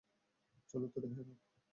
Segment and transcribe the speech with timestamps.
[0.69, 1.37] চলো তৈরি হয়ে নাও।